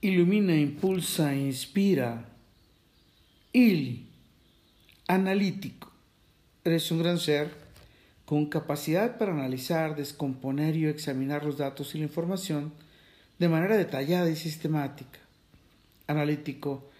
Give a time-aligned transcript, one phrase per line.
[0.00, 2.24] ilumina, impulsa, inspira.
[3.52, 4.08] Il,
[5.08, 5.92] analítico.
[6.64, 7.50] Eres un gran ser
[8.24, 12.72] con capacidad para analizar, descomponer y examinar los datos y la información
[13.38, 15.20] de manera detallada y sistemática.
[16.06, 16.90] Analítico.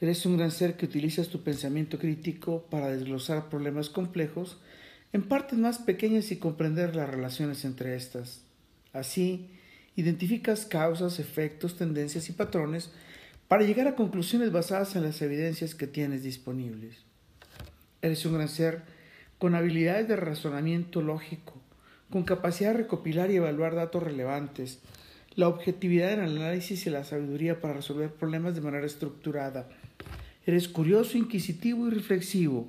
[0.00, 4.58] Eres un gran ser que utilizas tu pensamiento crítico para desglosar problemas complejos
[5.12, 8.42] en partes más pequeñas y comprender las relaciones entre estas.
[8.92, 9.48] Así,
[9.96, 12.90] identificas causas, efectos, tendencias y patrones
[13.48, 16.98] para llegar a conclusiones basadas en las evidencias que tienes disponibles.
[18.02, 18.82] Eres un gran ser
[19.38, 21.54] con habilidades de razonamiento lógico,
[22.10, 24.80] con capacidad de recopilar y evaluar datos relevantes,
[25.34, 29.68] la objetividad en el análisis y la sabiduría para resolver problemas de manera estructurada.
[30.46, 32.68] Eres curioso, inquisitivo y reflexivo.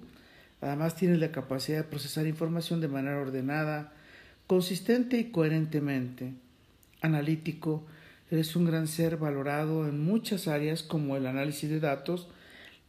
[0.62, 3.94] Además tienes la capacidad de procesar información de manera ordenada,
[4.48, 6.34] consistente y coherentemente
[7.02, 7.86] analítico,
[8.30, 12.28] eres un gran ser valorado en muchas áreas como el análisis de datos,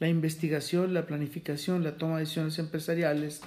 [0.01, 3.41] la investigación, la planificación, la toma de decisiones empresariales,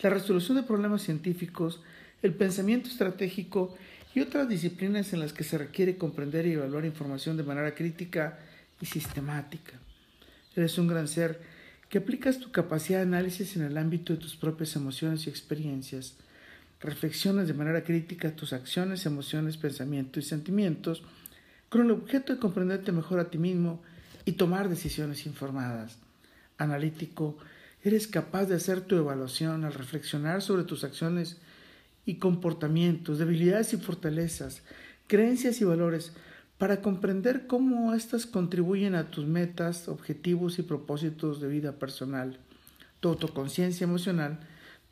[0.00, 1.80] la resolución de problemas científicos,
[2.22, 3.74] el pensamiento estratégico
[4.14, 8.38] y otras disciplinas en las que se requiere comprender y evaluar información de manera crítica
[8.80, 9.72] y sistemática.
[10.56, 11.40] Eres un gran ser
[11.88, 16.16] que aplicas tu capacidad de análisis en el ámbito de tus propias emociones y experiencias,
[16.84, 21.02] reflexiones de manera crítica tus acciones, emociones, pensamientos y sentimientos
[21.68, 23.82] con el objeto de comprenderte mejor a ti mismo
[24.24, 25.98] y tomar decisiones informadas.
[26.58, 27.36] Analítico,
[27.82, 31.38] eres capaz de hacer tu evaluación al reflexionar sobre tus acciones
[32.06, 34.62] y comportamientos, debilidades y fortalezas,
[35.06, 36.12] creencias y valores,
[36.58, 42.38] para comprender cómo éstas contribuyen a tus metas, objetivos y propósitos de vida personal.
[43.00, 44.38] Tu autoconciencia emocional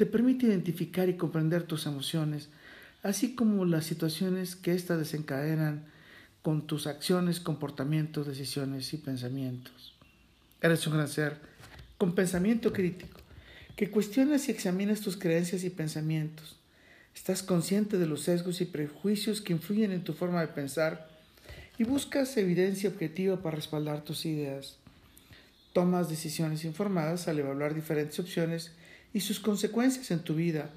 [0.03, 2.49] te permite identificar y comprender tus emociones,
[3.05, 5.85] así como las situaciones que éstas desencadenan
[6.43, 9.95] con tus acciones, comportamientos, decisiones y pensamientos.
[10.61, 11.37] Eres un gran ser
[11.99, 13.21] con pensamiento crítico,
[13.77, 16.57] que cuestionas y examinas tus creencias y pensamientos.
[17.15, 21.09] Estás consciente de los sesgos y prejuicios que influyen en tu forma de pensar
[21.79, 24.79] y buscas evidencia objetiva para respaldar tus ideas.
[25.73, 28.73] Tomas decisiones informadas al evaluar diferentes opciones
[29.15, 30.71] y sus consecuencias en tu vida,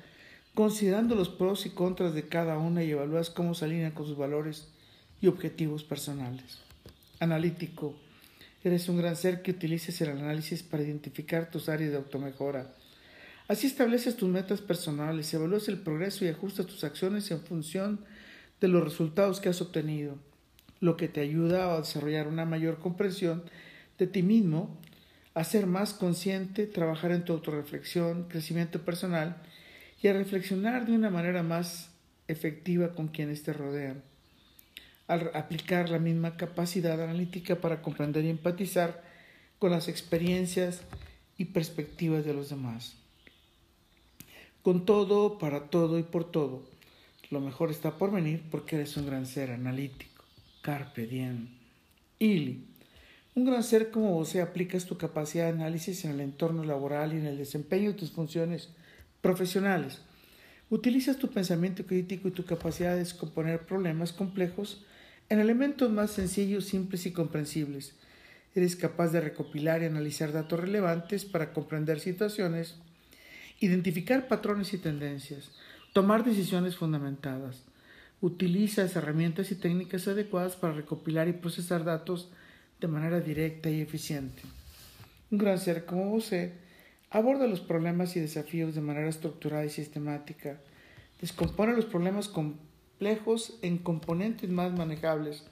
[0.53, 4.17] considerando los pros y contras de cada una y evalúas cómo se alinean con sus
[4.17, 4.69] valores
[5.21, 6.59] y objetivos personales.
[7.19, 7.95] Analítico.
[8.63, 12.73] Eres un gran ser que utilices el análisis para identificar tus áreas de automejora.
[13.47, 17.99] Así estableces tus metas personales, evalúas el progreso y ajustas tus acciones en función
[18.59, 20.15] de los resultados que has obtenido,
[20.79, 23.43] lo que te ayuda a desarrollar una mayor comprensión
[23.99, 24.79] de ti mismo
[25.35, 29.35] a ser más consciente, trabajar en tu autorreflexión, crecimiento personal
[30.01, 31.91] y a reflexionar de una manera más
[32.27, 34.01] efectiva con quienes te rodean.
[35.07, 39.03] Al aplicar la misma capacidad analítica para comprender y empatizar
[39.59, 40.81] con las experiencias
[41.37, 42.95] y perspectivas de los demás.
[44.63, 46.63] Con todo, para todo y por todo,
[47.29, 50.23] lo mejor está por venir porque eres un gran ser analítico.
[50.61, 51.49] Carpe diem.
[52.19, 52.74] Ili.
[53.35, 57.17] Un gran ser como vos aplicas tu capacidad de análisis en el entorno laboral y
[57.17, 58.69] en el desempeño de tus funciones
[59.19, 59.99] profesionales.
[60.69, 64.85] Utilizas tu pensamiento crítico y tu capacidad de descomponer problemas complejos
[65.27, 67.93] en elementos más sencillos, simples y comprensibles.
[68.55, 72.75] Eres capaz de recopilar y analizar datos relevantes para comprender situaciones,
[73.59, 75.51] identificar patrones y tendencias,
[75.91, 77.63] tomar decisiones fundamentadas.
[78.21, 82.29] Utilizas herramientas y técnicas adecuadas para recopilar y procesar datos
[82.85, 84.43] de manera directa y eficiente.
[85.31, 86.53] Un gran ser como usted
[87.09, 90.59] aborda los problemas y desafíos de manera estructurada y sistemática,
[91.19, 95.45] descompone los problemas complejos en componentes más manejables,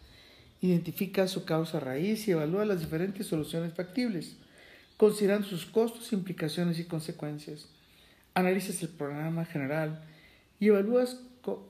[0.61, 4.35] identifica su causa raíz y evalúa las diferentes soluciones factibles,
[4.97, 7.67] considerando sus costos, implicaciones y consecuencias.
[8.35, 10.03] Analizas el programa general
[10.59, 11.19] y evalúas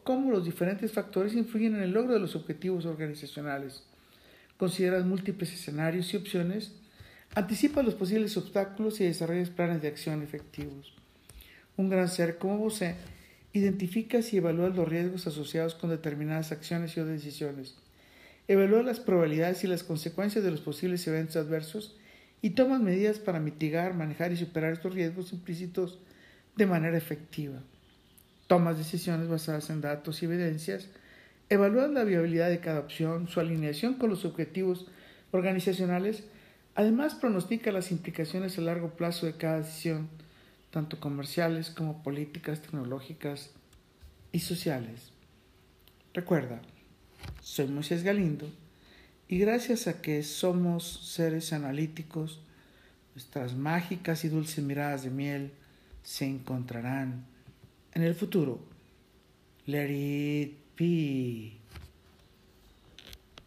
[0.04, 3.86] cómo los diferentes factores influyen en el logro de los objetivos organizacionales
[4.58, 6.72] consideras múltiples escenarios y opciones,
[7.36, 10.94] anticipa los posibles obstáculos y desarrollas planes de acción efectivos.
[11.76, 12.82] Un gran ser como vos
[13.54, 17.76] identificas y evalúas los riesgos asociados con determinadas acciones y o decisiones.
[18.48, 21.96] Evalúa las probabilidades y las consecuencias de los posibles eventos adversos
[22.42, 26.00] y tomas medidas para mitigar, manejar y superar estos riesgos implícitos
[26.56, 27.64] de manera efectiva.
[28.48, 30.90] Tomas decisiones basadas en datos y evidencias
[31.54, 34.88] Evalúas la viabilidad de cada opción, su alineación con los objetivos
[35.30, 36.24] organizacionales,
[36.74, 40.10] además pronostica las implicaciones a largo plazo de cada decisión,
[40.72, 43.52] tanto comerciales como políticas, tecnológicas
[44.32, 45.12] y sociales.
[46.16, 46.60] Recuerda,
[47.40, 48.50] soy Moisés Galindo
[49.28, 52.42] Y gracias a que somos seres analíticos,
[53.14, 55.52] nuestras mágicas y dulces miradas de miel
[56.02, 57.28] se encontrarán
[57.94, 58.60] en el futuro.
[59.68, 61.63] Let be.